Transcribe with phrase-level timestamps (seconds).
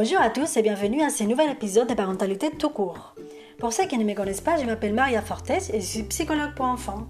[0.00, 3.16] Bonjour à tous et bienvenue à ce nouvel épisode de Parentalité tout court.
[3.58, 6.54] Pour ceux qui ne me connaissent pas, je m'appelle Maria Fortes et je suis psychologue
[6.54, 7.08] pour enfants.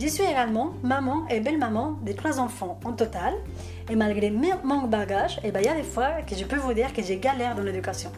[0.00, 3.34] Je suis également maman et belle-maman de trois enfants en total
[3.90, 6.72] et malgré mon bagage, eh ben, il y a des fois que je peux vous
[6.72, 8.10] dire que j'ai galère dans l'éducation.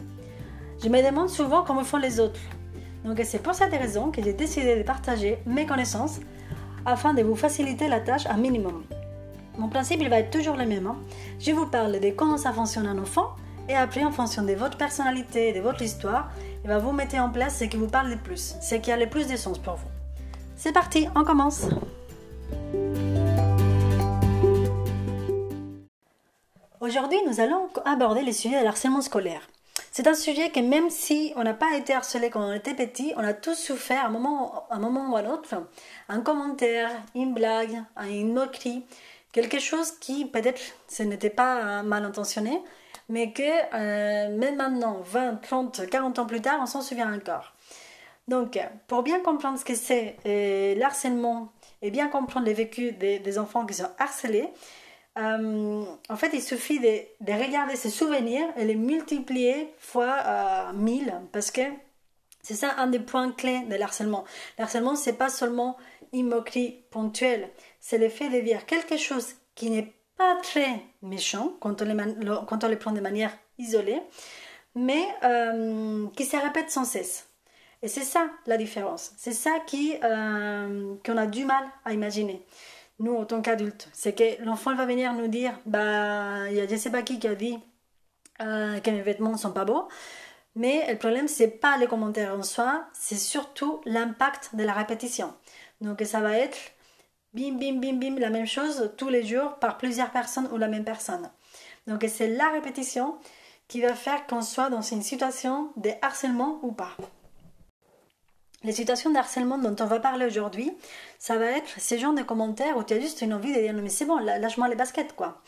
[0.81, 2.39] Je me demande souvent comment font les autres.
[3.03, 6.21] Donc c'est pour cette raison que j'ai décidé de partager mes connaissances
[6.85, 8.85] afin de vous faciliter la tâche un minimum.
[9.57, 10.87] Mon principe, il va être toujours le même.
[10.87, 10.95] Hein.
[11.41, 13.35] Je vous parle de comment ça fonctionne un enfant
[13.69, 16.29] et après, en fonction de votre personnalité et de votre histoire,
[16.63, 18.97] il va vous mettre en place ce qui vous parle le plus, ce qui a
[18.97, 19.87] le plus de sens pour vous.
[20.55, 21.67] C'est parti, on commence
[26.81, 29.47] Aujourd'hui, nous allons aborder le sujet de l'harcèlement scolaire.
[29.93, 33.13] C'est un sujet que même si on n'a pas été harcelé quand on était petit,
[33.15, 35.55] on a tous souffert à un moment, un moment ou à un autre,
[36.09, 38.83] un commentaire, une blague, une moquerie,
[39.31, 40.59] quelque chose qui peut-être
[40.89, 42.61] ce n'était pas mal intentionné,
[43.09, 47.53] mais que euh, même maintenant, 20, 30, 40 ans plus tard, on s'en souvient encore.
[48.27, 51.51] Donc, pour bien comprendre ce que c'est euh, l'harcèlement
[51.81, 54.47] et bien comprendre les vécus des, enfants qui sont harcelés,
[55.17, 61.13] euh, en fait, il suffit de, de, regarder ces souvenirs et les multiplier fois 1000
[61.31, 61.61] parce que
[62.41, 64.23] c'est ça un des points clés de l'harcèlement.
[64.57, 65.77] L'harcèlement, c'est pas seulement
[66.13, 71.53] une moquerie ponctuelle, c'est le fait de dire quelque chose qui n'est pas très méchant
[71.59, 74.01] quand on les, prend de manière isolée,
[74.75, 77.27] mais euh, qui se répète sans cesse.
[77.81, 79.11] Et c'est ça la différence.
[79.17, 82.45] C'est ça qui euh, qu'on a du mal à imaginer.
[82.99, 86.67] Nous, en tant qu'adultes, c'est que l'enfant va venir nous dire, bah, il y a
[86.67, 87.59] je sais pas qui qui a dit
[88.41, 89.87] euh, que mes vêtements sont pas beaux.
[90.55, 95.33] Mais le problème, c'est pas les commentaires en soi, c'est surtout l'impact de la répétition.
[95.81, 96.57] Donc ça va être
[97.33, 100.67] bim, bim, bim, bim, la même chose tous les jours par plusieurs personnes ou la
[100.67, 101.29] même personne.
[101.87, 103.17] Donc c'est la répétition
[103.67, 106.95] qui va faire qu'on soit dans une situation de harcèlement ou pas.
[108.63, 110.71] Les situations de harcèlement dont on va parler aujourd'hui,
[111.19, 113.73] ça va être ces genres de commentaires où tu as juste une envie de dire
[113.73, 115.41] non mais c'est bon, lâche-moi les baskets quoi.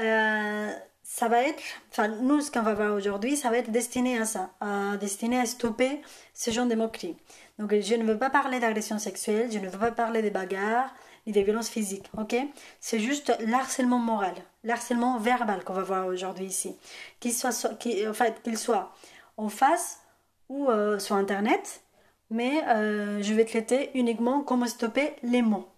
[0.00, 0.72] Euh,
[1.04, 1.62] ça va être,
[1.92, 4.50] enfin nous ce qu'on va voir aujourd'hui, ça va être destiné à ça,
[4.98, 6.00] destiné à stopper
[6.32, 7.16] ce genre de moqueries.
[7.58, 10.92] Donc je ne veux pas parler d'agression sexuelle, je ne veux pas parler de bagarres
[11.26, 12.36] ni des violences physiques, ok?
[12.80, 14.34] C'est juste l'harcèlement moral,
[14.64, 16.76] l'harcèlement verbal qu'on va voir aujourd'hui ici.
[17.20, 18.92] Qu'il soit,
[19.36, 20.00] en face
[20.48, 21.82] ou euh, sur Internet,
[22.30, 25.68] mais euh, je vais traiter uniquement comment stopper les mots.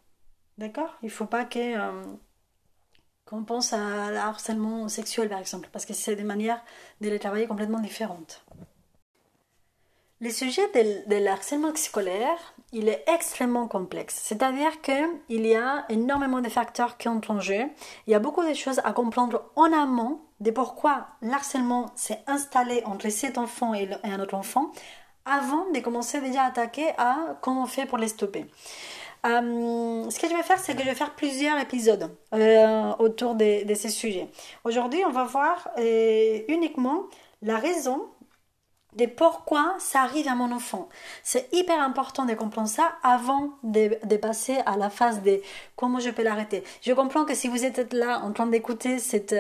[0.59, 0.97] D'accord?
[1.03, 1.47] Il ne faut pas.
[1.57, 2.03] Euh,
[3.27, 6.63] qu'on pense à l'harcèlement sexuel par exemple, parce que c'est des manières
[7.01, 8.45] de les travailler complètement différentes.
[10.19, 14.19] Le sujet de, l'harcèlement scolaire, il est extrêmement complexe.
[14.23, 17.67] C'est-à-dire qu'il y a énormément de facteurs qui entrent en jeu.
[18.07, 22.83] Il y a beaucoup de choses à comprendre en amont de pourquoi l'harcèlement s'est installé
[22.87, 24.73] entre cet enfant et, un autre enfant
[25.27, 28.47] avant de commencer déjà à attaquer à comment on fait pour les stopper.
[29.27, 33.35] Euh, ce que je vais faire, c'est que je vais faire plusieurs épisodes euh, autour
[33.35, 34.29] de, ces sujets.
[34.65, 37.03] Aujourd'hui, on va voir euh, uniquement
[37.43, 38.07] la raison
[38.97, 40.89] de pourquoi ça arrive à mon enfant.
[41.23, 45.41] C'est hyper important de comprendre ça avant de, passer à la phase de
[45.77, 46.65] comment je peux l'arrêter.
[46.83, 49.35] Je comprends que si vous êtes là en train d'écouter cette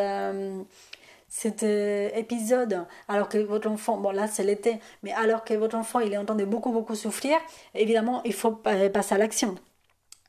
[1.28, 6.00] cet épisode alors que votre enfant, bon là c'est l'été, mais alors que votre enfant
[6.00, 7.36] il est en train de beaucoup beaucoup souffrir,
[7.74, 9.56] évidemment il faut passer à l'action.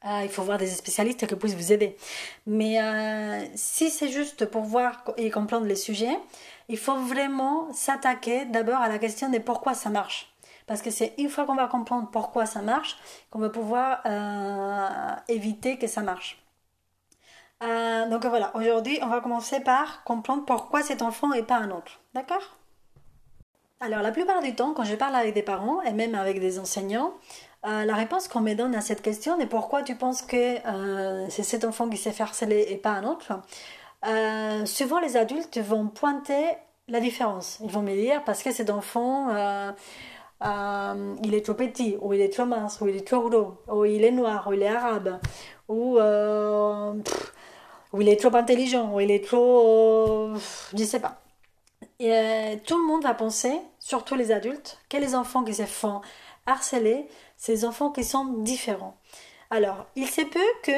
[0.02, 1.98] Ah, il faut voir des spécialistes qui puissent vous aider.
[2.46, 6.18] Mais euh, si c'est juste pour voir et comprendre les sujets,
[6.70, 10.34] il faut vraiment s'attaquer d'abord à la question de pourquoi ça marche.
[10.66, 12.98] Parce que c'est une fois qu'on va comprendre pourquoi ça marche
[13.32, 16.44] qu'on va pouvoir euh, éviter que ça marche.
[17.64, 21.72] Euh, donc voilà, aujourd'hui, on va commencer par comprendre pourquoi cet enfant et pas un
[21.72, 22.02] autre.
[22.14, 22.58] D'accord?
[23.80, 26.60] Alors la plupart du temps, quand je parle avec des parents et même avec des
[26.60, 27.14] enseignants,
[27.66, 30.58] euh, la réponse qu'on me donne à cette question est pourquoi tu penses que
[31.30, 33.40] c'est cet enfant qui s'est fait et pas un autre,
[34.06, 36.46] euh, souvent les adultes vont pointer
[36.88, 37.60] la différence.
[37.64, 39.30] Ils vont me dire parce que cet enfant,
[40.42, 43.86] il est trop petit, ou il est trop mince, ou il est trop gros, ou
[43.86, 45.20] il est noir, ou il est arabe,
[45.68, 45.98] ou,
[48.00, 50.34] il est trop intelligent, ou il est trop...
[50.78, 51.22] je sais pas.
[52.00, 56.02] Et, tout le monde va penser, surtout les adultes, que les enfants qui se font
[56.46, 57.08] harceler
[57.38, 58.98] ces enfants qui sont différents.
[59.50, 60.72] Alors, il se peut que,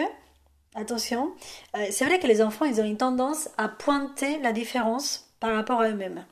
[0.79, 1.33] attention,
[1.75, 5.53] euh, c'est vrai que les enfants, ils ont une tendance à pointer la différence par
[5.53, 6.25] rapport à eux-mêmes.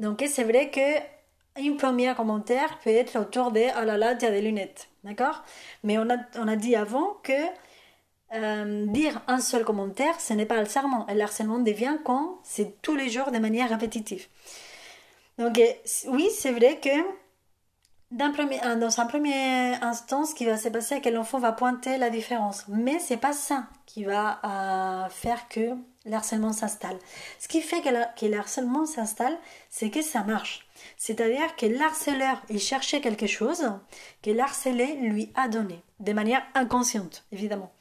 [0.00, 0.98] Donc, c'est vrai que
[1.56, 5.44] un premier commentaire peut être autour de «oh là là, tu as des lunettes», d'accord?
[5.84, 7.32] Mais on a, on a dit avant que
[8.34, 11.06] euh, dire un seul commentaire, ce n'est pas le harcèlement.
[11.08, 14.26] Le harcèlement devient quand c'est tous les jours de manière répétitive.
[15.38, 15.60] Donc
[16.08, 16.90] oui, c'est vrai que
[18.14, 22.10] dans, un premier instant, ce qui va se passer, c'est que l'enfant va pointer la
[22.10, 22.64] différence.
[22.68, 25.70] Mais c'est pas ça qui va euh, faire que
[26.06, 26.98] le harcèlement s'installe.
[27.40, 27.88] Ce qui fait que,
[28.18, 29.36] que le harcèlement s'installe,
[29.68, 30.66] c'est que ça marche.
[30.96, 33.64] C'est-à-dire que l'harceleur, il cherchait quelque chose
[34.22, 37.72] que l'harcelé lui a donné, de manière inconsciente, évidemment.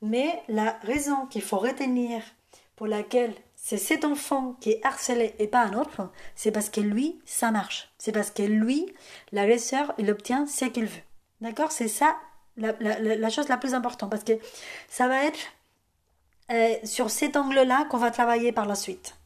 [0.00, 2.22] Mais la raison qu'il faut retenir
[2.76, 3.34] pour laquelle
[3.64, 7.50] c'est cet enfant qui est harcelé et pas un autre, c'est parce que lui, ça
[7.50, 7.90] marche.
[7.96, 8.92] C'est parce que lui,
[9.32, 11.00] l'agresseur, il obtient ce qu'il veut.
[11.40, 11.72] D'accord?
[11.72, 12.14] C'est ça
[12.58, 14.34] la, chose la plus importante, parce que
[14.90, 15.38] ça va être
[16.52, 19.16] euh, sur cet angle-là qu'on va travailler par la suite.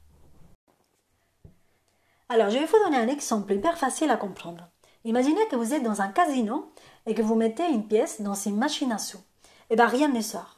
[2.29, 4.69] Alors, je vais vous donner un exemple hyper facile à comprendre.
[5.03, 6.71] Imaginez que vous êtes dans un casino
[7.07, 9.19] et que vous mettez une pièce dans une machine à sous.
[9.19, 10.58] Et eh bien, rien ne sort.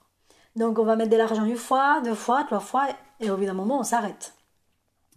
[0.57, 2.89] Donc, on va mettre de l'argent une fois, deux fois, trois fois,
[3.21, 4.35] et au bout d'un moment, on s'arrête.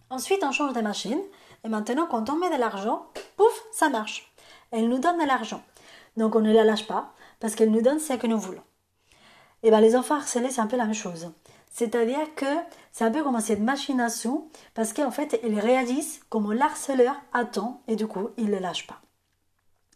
[0.09, 1.19] Ensuite, on change de machine.
[1.63, 3.07] Et maintenant, quand on met de l'argent,
[3.37, 4.31] pouf, ça marche.
[4.71, 5.63] Elle nous donne de l'argent.
[6.17, 8.63] Donc, on ne la lâche pas parce qu'elle nous donne ce que nous voulons.
[9.63, 11.31] Et bien, les enfants harcelés, c'est un peu la même chose.
[11.71, 12.45] C'est-à-dire que
[12.91, 17.15] c'est un peu comme cette machine à sous, parce qu'en fait, ils réagissent comme l'harceleur
[17.33, 19.01] attend, et du coup, ils ne le lâchent pas.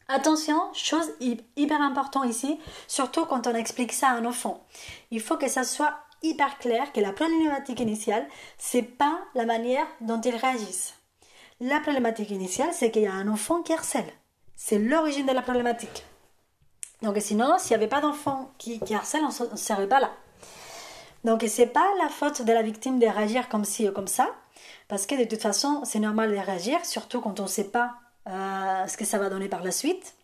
[0.09, 2.57] Attention, chose hyper importante ici,
[2.88, 4.65] surtout quand on explique ça à un enfant.
[5.12, 8.25] Il faut que ça soit hyper clair que la problématique initiale,
[8.57, 10.94] c'est pas la manière dont ils réagissent.
[11.59, 14.12] La problématique initiale, c'est qu'il y a un enfant qui harcèle.
[14.56, 16.06] C'est l'origine de la problématique.
[17.01, 20.12] Donc sinon, s'il n'y avait pas d'enfant qui, harcèle, on ne serait pas là.
[21.25, 24.30] Donc c'est pas la faute de la victime de réagir comme ci ou comme ça,
[24.88, 27.95] parce que de toute façon, c'est normal de réagir, surtout quand on ne sait pas
[28.27, 30.15] euh, ce que ça va donner par la suite.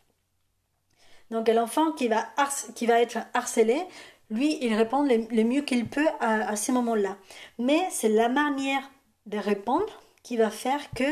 [1.31, 2.27] Donc l'enfant qui va,
[2.75, 3.81] qui va être harcelé,
[4.29, 7.17] lui, il répond le, mieux qu'il peut à, ces moments-là.
[7.59, 8.89] Mais c'est la manière
[9.25, 11.03] de répondre qui va faire que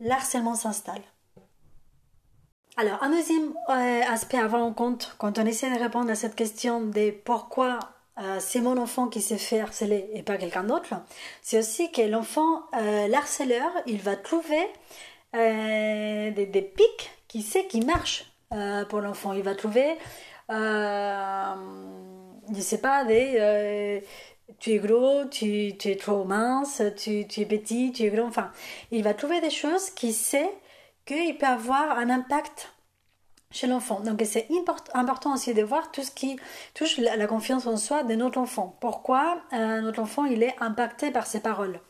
[0.00, 1.02] l'harcèlement s'installe.
[2.76, 6.14] Alors, un deuxième euh, aspect à avoir en compte quand on essaie de répondre à
[6.14, 7.78] cette question de pourquoi
[8.18, 10.94] euh, c'est mon enfant qui s'est fait harceler et pas quelqu'un d'autre,
[11.42, 13.08] c'est aussi que l'enfant, euh,
[13.86, 14.68] il va trouver
[15.32, 18.24] des, des, pics qui sait qui marchent
[18.88, 19.32] pour l'enfant.
[19.32, 19.96] Il va trouver
[22.54, 24.00] je sais pas, des, euh,
[24.58, 28.26] tu es gros, tu, tu, es trop mince, tu, tu, es petit, tu es gros,
[28.26, 28.50] enfin,
[28.90, 30.50] il va trouver des choses qui sait
[31.06, 32.72] qu'il peut avoir un impact
[33.50, 34.00] chez l'enfant.
[34.00, 34.48] Donc c'est
[34.94, 36.38] important aussi de voir tout ce qui
[36.74, 38.76] touche la, confiance en soi de notre enfant.
[38.80, 41.80] Pourquoi euh, notre enfant il est impacté par ses paroles?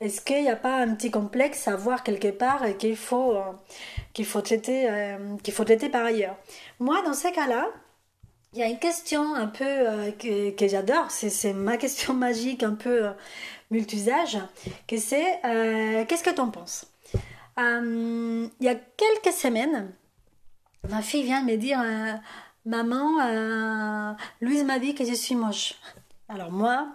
[0.00, 3.36] Est-ce qu'il n'y a pas un petit complexe à voir quelque part et qu'il faut,
[3.36, 4.88] euh, faut, traiter,
[5.42, 6.36] qu'il faut traiter par ailleurs?
[6.78, 7.68] Moi, dans ces cas-là,
[8.54, 12.74] il y a une question un peu euh, que, j'adore, c'est ma question magique un
[12.74, 13.12] peu euh,
[13.70, 14.38] multi-usage,
[14.86, 16.86] que c'est euh, qu'est-ce que tu en penses
[17.58, 19.92] Il y a quelques semaines,
[20.88, 21.82] ma fille vient me dire
[22.64, 25.74] Maman, Louise m'a dit que je suis moche.
[26.28, 26.88] Alors moi,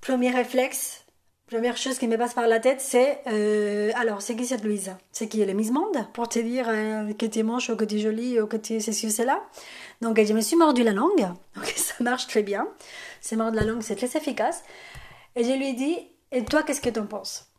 [0.00, 0.99] premier réflexe,
[1.50, 3.20] première chose qui me passe par la tête, c'est
[3.96, 4.94] alors, c'est qui cette Louise?
[5.12, 5.40] C'est qui?
[5.40, 6.06] Elle est Miss Monde?
[6.12, 8.74] Pour te dire que tu es moche ou que tu es jolie ou que tu
[8.74, 9.42] es ceci ou cela
[10.00, 11.28] donc je me suis mordu la langue,
[11.76, 12.66] ça marche très bien.
[13.20, 14.62] C'est mordre la langue, c'est très efficace.
[15.36, 15.96] Et je lui ai dit,
[16.32, 17.50] et toi, qu'est-ce que tu en penses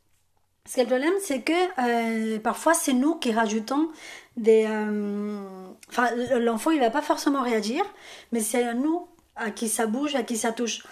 [0.64, 3.90] Parce que le problème, c'est que euh, parfois, c'est nous qui rajoutons
[4.38, 4.66] des...
[4.68, 7.84] Euh, enfin, l'enfant, il va pas forcément réagir,
[8.32, 10.84] mais c'est à nous à qui ça bouge, à qui ça touche.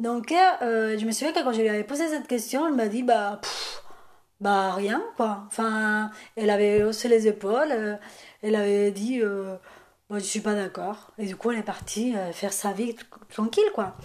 [0.00, 2.88] Donc, euh, je me souviens que quand je lui avais posé cette question, elle m'a
[2.88, 3.40] dit, bah,
[4.40, 5.44] bah rien, quoi.
[5.46, 7.98] Enfin, elle avait haussé les épaules,
[8.42, 9.22] elle avait dit
[10.10, 11.12] moi, je suis pas d'accord.
[11.18, 12.96] Et du coup, elle est partie euh, faire sa vie
[13.28, 13.96] tranquille, quoi.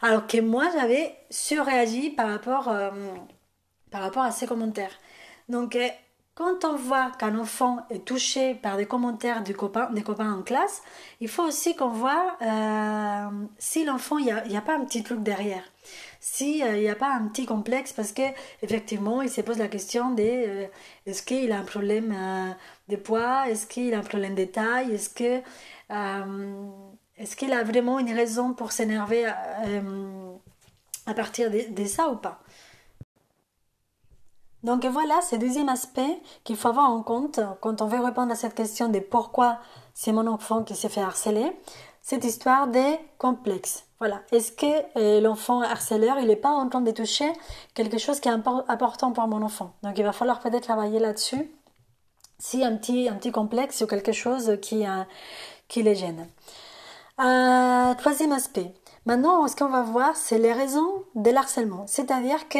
[0.00, 2.90] Alors que moi, j'avais surréagi par rapport, euh,
[3.90, 4.98] par rapport à ces commentaires.
[5.50, 5.86] Donc, euh,
[6.34, 10.42] quand on voit qu'un enfant est touché par des commentaires des copains, des copains en
[10.42, 10.82] classe,
[11.20, 12.36] il faut aussi qu'on voit
[13.58, 15.62] si l'enfant, il n'y a, a, pas un petit truc derrière.
[16.26, 18.22] S'il euh, n'y a pas un petit complexe parce que
[18.62, 20.66] effectivement il se pose la question de euh,
[21.04, 22.50] est-ce qu'il a un problème euh,
[22.88, 23.46] de poids?
[23.50, 24.94] Est-ce qu'il a un problème de taille?
[24.94, 25.42] Est-ce que
[27.18, 32.40] est-ce qu'il a vraiment une raison pour s'énerver à partir de, ça ou pas?
[34.64, 38.32] Donc voilà, c'est le deuxième aspect qu'il faut avoir en compte quand on veut répondre
[38.32, 39.58] à cette question de pourquoi
[39.94, 41.52] c'est mon enfant qui s'est fait harceler
[42.04, 43.84] cette histoire des complexes.
[43.98, 44.20] Voilà.
[44.30, 47.32] Est-ce que euh, l'enfant harceleur, il n'est pas en train de toucher
[47.72, 49.72] quelque chose qui est important pour mon enfant?
[49.82, 51.50] Donc il va falloir peut-être travailler là-dessus.
[52.38, 55.02] Si un petit, un petit complexe ou quelque chose qui, euh,
[55.68, 56.28] qui les gêne.
[57.20, 58.74] Euh, troisième aspect.
[59.06, 61.86] Maintenant, ce qu'on va voir, c'est les raisons de l'harcèlement.
[61.86, 62.58] C'est-à-dire que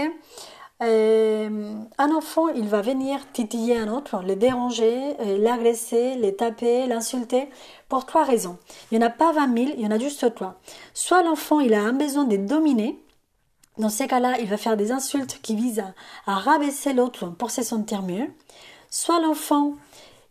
[0.82, 6.86] euh, un enfant, il va venir titiller un autre, le déranger, euh, l'agresser, le taper,
[6.86, 7.48] l'insulter,
[7.88, 8.58] pour trois raisons.
[8.90, 10.60] Il n'y en a pas 20 000, il y en a juste trois.
[10.92, 12.98] Soit l'enfant, il a un besoin de dominer.
[13.78, 15.84] Dans ces cas-là, il va faire des insultes qui visent
[16.26, 18.26] à, rabaisser l'autre pour se sentir mieux.
[18.90, 19.74] Soit l'enfant,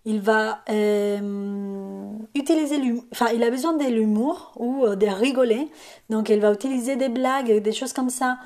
[0.05, 2.75] il va euh, utiliser
[3.13, 5.69] enfin il a besoin de l'humour ou de rigoler
[6.09, 8.37] donc il va utiliser des blagues des choses comme ça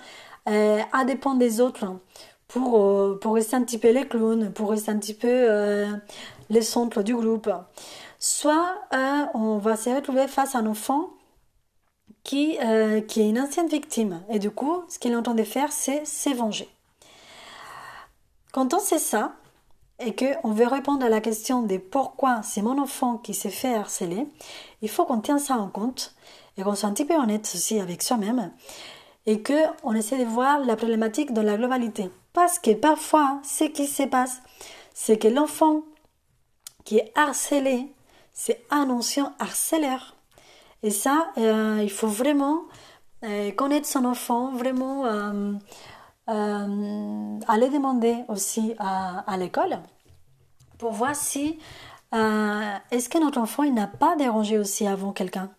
[0.47, 1.85] euh, à dépendre des autres
[2.47, 5.87] pour, euh, pour rester un petit peu les clowns, pour rester un petit peu euh,
[6.49, 7.49] les centres du groupe.
[8.19, 8.75] Soit
[9.33, 11.09] on va se retrouver face à un enfant
[12.23, 12.57] qui,
[13.07, 16.67] qui est une ancienne victime et du coup ce qu'il entend faire c'est s'évenger.
[18.51, 19.35] Quand on sait ça,
[19.99, 23.73] et qu'on veut répondre à la question de pourquoi c'est mon enfant qui s'est fait
[23.73, 24.27] harceler,
[24.81, 26.15] il faut qu'on tienne ça en compte
[26.57, 28.51] et qu'on soit un petit peu honnête aussi avec soi-même
[29.27, 32.09] et qu'on essaie de voir la problématique dans la globalité.
[32.33, 34.41] Parce que parfois, ce qui se passe,
[34.93, 35.83] c'est que l'enfant
[36.85, 37.93] qui est harcelé,
[38.31, 40.15] c'est un ancien harceleur.
[40.81, 42.61] Et ça, euh, il faut vraiment
[43.25, 45.53] euh, connaître son enfant, vraiment euh,
[46.27, 49.79] aller demander aussi à, l'école
[50.77, 51.59] pour voir si
[52.13, 55.51] est-ce que notre enfant n'a pas dérangé aussi avant quelqu'un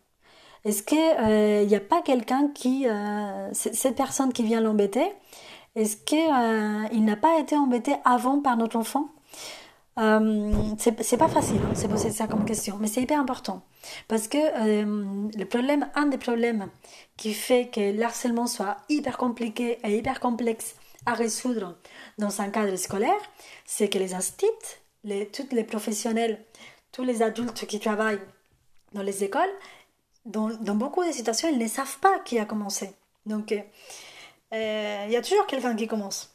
[0.65, 5.07] est-ce qu'il n'y euh, a pas quelqu'un qui, euh, cette personne qui vient l'embêter,
[5.77, 9.09] est-ce qu'il euh, n'a pas été embêté avant par notre enfant?
[10.79, 13.63] C'est pas facile hein, c'est poser ça comme question, mais c'est hyper important.
[14.07, 16.69] Parce que le problème, un des problèmes
[17.17, 21.79] qui fait que l'harcèlement soit hyper compliqué et hyper complexe à résoudre
[22.17, 23.21] dans un cadre scolaire,
[23.65, 24.47] c'est que les instituts,
[25.03, 26.45] les, tous les professionnels,
[26.93, 28.21] tous les adultes qui travaillent
[28.93, 29.51] dans les écoles,
[30.29, 32.93] dans, beaucoup de situations, ils ne savent pas qui a commencé.
[33.27, 33.61] Donc, euh,
[34.55, 36.35] euh, il y a toujours quelqu'un qui commence.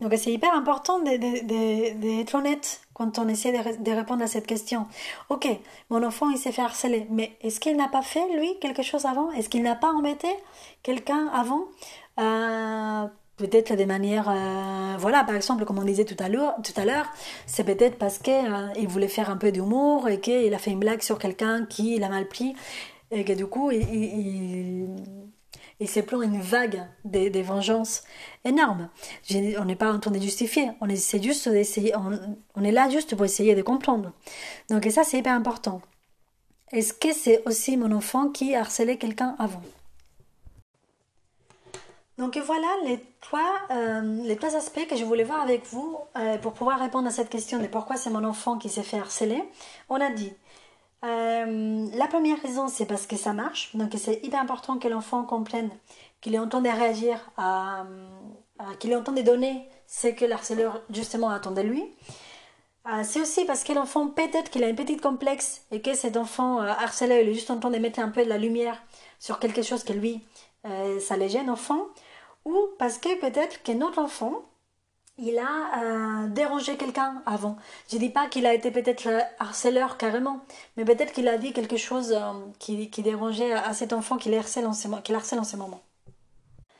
[0.00, 4.86] Donc, c'est hyper important d'être honnête quand on essaie de, répondre à cette question.
[5.28, 5.48] Ok,
[5.90, 9.06] mon enfant, il s'est fait harceler, mais est-ce qu'il n'a pas fait, lui, quelque chose
[9.06, 9.30] avant?
[9.32, 10.28] Est-ce qu'il n'a pas embêté
[10.82, 11.64] quelqu'un avant?
[12.18, 13.06] Euh,
[13.36, 14.32] Peut-être de manière,
[14.98, 17.06] voilà, par exemple, comme on disait tout à l'heure, tout à l'heure,
[17.46, 21.02] c'est peut-être parce qu'il voulait faire un peu d'humour et qu'il a fait une blague
[21.02, 22.54] sur quelqu'un qui l'a mal pris
[23.10, 24.88] et que du coup, il,
[25.80, 28.04] il, s'est plein une vague des, des vengeances
[28.44, 28.88] énormes.
[29.58, 31.94] On n'est pas en train de justifier, on est, juste d'essayer,
[32.54, 34.12] on, est là juste pour essayer de comprendre.
[34.70, 35.80] Donc, ça, c'est hyper important.
[36.72, 39.62] Est-ce que c'est aussi mon enfant qui harcelait quelqu'un avant?
[42.16, 46.38] Donc voilà les trois, euh, les trois aspects que je voulais voir avec vous euh,
[46.38, 49.42] pour pouvoir répondre à cette question de pourquoi c'est mon enfant qui s'est fait harceler.
[49.88, 50.32] On a dit
[51.04, 53.74] euh, la première raison, c'est parce que ça marche.
[53.74, 55.70] Donc, c'est hyper important que l'enfant comprenne
[56.20, 57.18] qu'il est en train de réagir,
[58.78, 61.84] qu'il est en train de donner ce que l'harceleur justement attend de lui.
[63.02, 66.60] C'est aussi parce que l'enfant, peut-être qu'il a une petite complexe et que cet enfant
[66.60, 68.82] harceleur, il est juste en train de mettre un peu de la lumière
[69.18, 70.24] sur quelque chose que lui,
[71.00, 71.88] ça les gêne, enfant.
[72.44, 74.42] Ou parce que peut-être que notre enfant,
[75.16, 77.56] il a euh, dérangé quelqu'un avant.
[77.90, 80.40] Je dis pas qu'il a été peut-être euh, harceleur carrément,
[80.76, 84.66] mais peut-être qu'il a dit quelque chose euh, qui, dérangeait à, cet enfant qu'il harcèle,
[84.66, 85.82] en ce, en ce moment.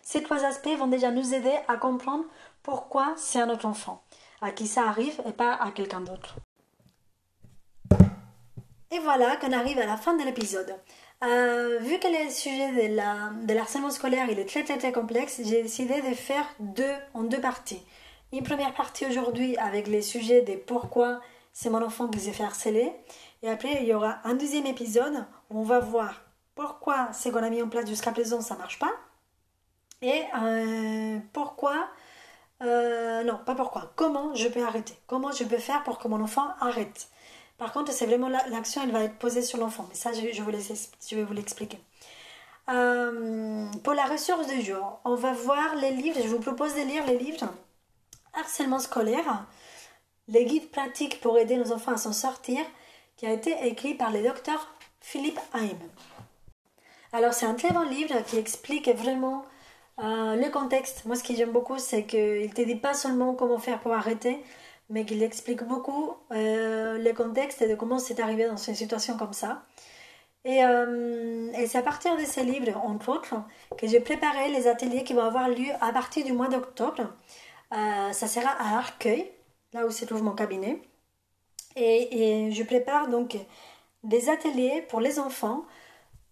[0.03, 2.25] Ces trois aspects vont déjà nous aider à comprendre
[2.63, 4.03] pourquoi c'est un autre enfant,
[4.43, 6.37] à qui ça arrive et pas à quelqu'un d'autre.
[8.91, 10.75] Et voilà qu'on arrive à la fin de l'épisode.
[11.81, 15.63] Vu que le sujet de, de l'harcèlement scolaire il est très très très complexe, j'ai
[15.63, 17.83] décidé de faire deux en deux parties
[18.37, 21.21] une première partie aujourd'hui avec les sujets des pourquoi
[21.53, 22.93] c'est mon enfant qui s'est fait harceler.
[23.43, 26.23] Et après, il y aura un deuxième épisode où on va voir
[26.57, 28.93] pourquoi ce qu'on a mis en place jusqu'à présent, ça marche pas.
[30.03, 31.89] Et euh, pourquoi,
[32.63, 34.95] euh, non, pas pourquoi, comment je peux arrêter.
[35.07, 37.09] Comment je peux faire pour que mon enfant arrête.
[37.59, 39.87] Par contre, c'est vraiment l'action, elle va être posée sur l'enfant.
[39.89, 41.79] Mais ça, je, je vais vous l'expliquer.
[42.71, 46.19] Euh, pour la ressource du jour, on va voir les livres.
[46.23, 47.49] Je vous propose de lire les livres
[48.37, 49.47] harcèlement scolaire,
[50.29, 52.61] les guides pratiques pour aider nos enfants à s'en sortir,
[53.17, 55.79] qui a été écrit par le docteur Philippe Haim.
[57.13, 59.45] Alors c'est un très bon livre qui explique vraiment
[60.01, 61.05] euh, le contexte.
[61.05, 63.93] Moi ce que j'aime beaucoup c'est qu'il ne te dit pas seulement comment faire pour
[63.93, 64.43] arrêter,
[64.91, 69.17] mais qu'il explique beaucoup euh, le contexte et de comment c'est arrivé dans une situation
[69.17, 69.63] comme ça.
[70.45, 73.35] Et, euh, et c'est à partir de ces livres, entre autres,
[73.79, 77.15] que j'ai préparé les ateliers qui vont avoir lieu à partir du mois d'octobre.
[77.73, 79.31] Euh, ça sera à Arcueil,
[79.73, 80.81] là où se trouve mon cabinet.
[81.77, 83.37] Et, je prépare donc
[84.05, 85.65] des ateliers pour les enfants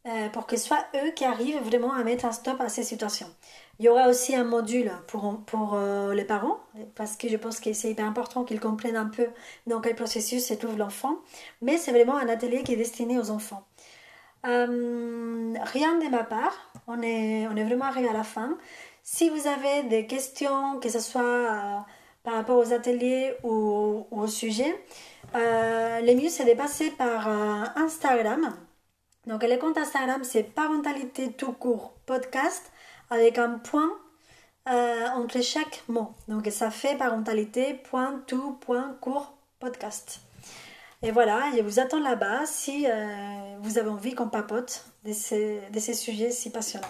[0.05, 2.83] euh, pour que ce soit eux qui arrivent vraiment à mettre un stop à ces
[2.83, 3.29] situations.
[3.79, 6.59] Il y aura aussi un module pour, pour euh, les parents,
[6.97, 9.29] parce que je pense que c'est hyper important qu'ils comprennent un peu
[9.69, 11.19] dans quel processus se trouve l'enfant,
[11.61, 13.65] mais c'est vraiment un atelier qui est destiné aux enfants.
[14.45, 18.59] Euh, rien de ma part, on est, on est vraiment arrivé à la fin.
[19.05, 21.87] Si vous avez des questions, que ce soit
[22.25, 24.75] par rapport aux ateliers ou, au sujet,
[25.35, 27.29] le mieux c'est de passer par
[27.77, 28.53] Instagram.
[29.27, 32.73] Donc le compte Instagram c'est parentalité tout court podcast
[33.11, 33.91] avec un point
[34.69, 36.15] euh, entre chaque mot.
[36.29, 40.21] Donc ça fait parentalité point tout point court podcast.
[41.03, 45.61] Et voilà, je vous attends là-bas si euh, vous avez envie qu'on papote de ces,
[45.73, 46.87] de ces, sujets si passionnants.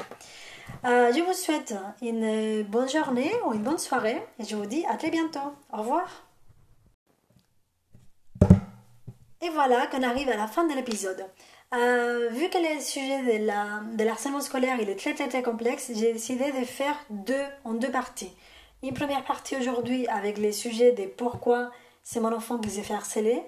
[0.84, 4.84] Euh, je vous souhaite une bonne journée ou une bonne soirée et je vous dis
[4.86, 5.54] à très bientôt.
[5.72, 6.31] Au revoir.
[9.42, 11.26] Et voilà qu'on arrive à la fin de l'épisode.
[11.74, 15.42] Euh, vu que le sujet de, la, de l'harcèlement scolaire il est très très très
[15.42, 18.32] complexe, j'ai décidé de faire deux en deux parties.
[18.84, 21.72] Une première partie aujourd'hui avec les sujets de pourquoi
[22.04, 23.42] c'est mon enfant qui s'est fait harceler.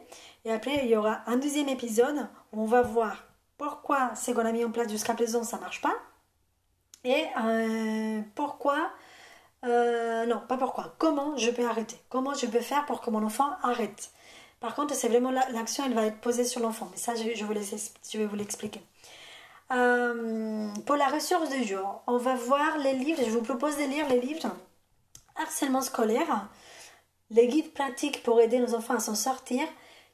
[0.44, 3.24] Et après, il y aura un deuxième épisode où on va voir
[3.56, 5.94] pourquoi ce qu'on a mis en place jusqu'à présent ça marche pas.
[7.04, 8.90] Et euh, pourquoi,
[9.64, 11.96] euh, non, pas pourquoi, comment je peux arrêter.
[12.08, 14.10] Comment je peux faire pour que mon enfant arrête.
[14.61, 16.88] Par contre, c'est vraiment l'action, elle va être posée sur l'enfant.
[16.90, 18.80] Mais ça, je, je, vais vous l'expliquer.
[19.73, 23.20] Euh, pour la ressource du jour, on va voir les livres.
[23.25, 24.50] Je vous propose de lire les livres
[25.37, 26.49] Harcèlement scolaire,
[27.30, 29.66] les guides pratiques pour aider nos enfants à s'en sortir,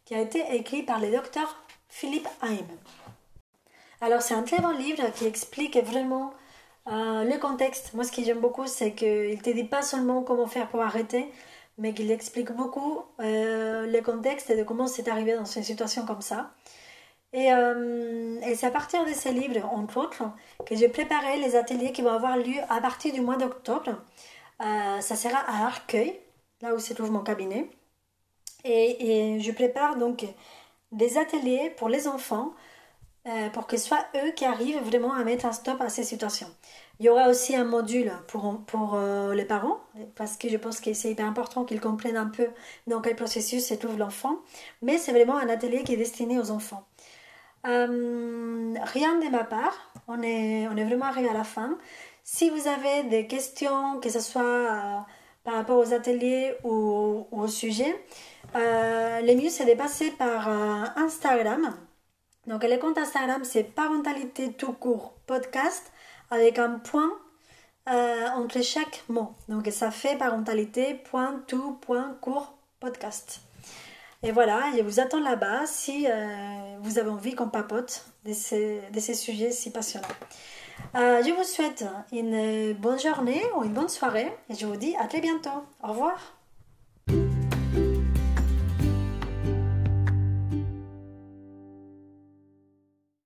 [0.05, 2.67] qui a été écrit par le docteur Philippe Haim.
[4.01, 6.33] Alors, c'est un très bon livre qui explique vraiment
[6.87, 7.93] euh, le contexte.
[7.93, 10.81] Moi, ce que j'aime beaucoup, c'est qu'il ne te dit pas seulement comment faire pour
[10.81, 11.31] arrêter,
[11.81, 16.05] mais qu'il explique beaucoup euh, le contexte et de comment c'est arrivé dans une situation
[16.07, 16.53] comme ça.
[17.33, 20.25] Et, euh, et c'est à partir de ces livres, entre autres,
[20.67, 24.03] que j'ai préparé les ateliers qui vont avoir lieu à partir du mois d'octobre.
[24.61, 26.21] Euh, ça sera à Arcueil,
[26.61, 27.71] là où se trouve mon cabinet.
[28.65, 30.27] Et, et, je prépare donc
[30.93, 32.53] des ateliers pour les enfants
[33.53, 36.49] pour que ce soit eux qui arrivent vraiment à mettre un stop à ces situations.
[37.01, 39.81] Il y aura aussi un module pour, pour euh, les parents,
[40.17, 42.49] parce que je pense que c'est hyper important qu'ils comprennent un peu
[42.87, 44.37] dans quel processus se trouve l'enfant,
[44.83, 46.85] mais c'est vraiment un atelier qui est destiné aux enfants.
[47.67, 51.79] Euh, rien de ma part, on est, on est vraiment arrivé à la fin.
[52.23, 54.99] Si vous avez des questions, que ce soit euh,
[55.43, 57.97] par rapport aux ateliers ou, ou au sujet,
[58.55, 60.51] le mieux c'est de passer par
[60.97, 61.75] Instagram.
[62.47, 65.93] Donc le compte Instagram c'est parentalité tout court podcast
[66.31, 67.11] avec un point
[67.89, 69.33] euh, entre chaque mot.
[69.49, 73.41] Donc ça fait parentalité, point, tout, point, court, podcast.
[74.23, 78.83] Et voilà, je vous attends là-bas si euh, vous avez envie qu'on papote de ces,
[78.93, 80.07] de ces, sujets si passionnants.
[80.95, 84.95] Euh, je vous souhaite une bonne journée ou une bonne soirée et je vous dis
[84.97, 85.65] à très bientôt.
[85.83, 86.40] Au revoir.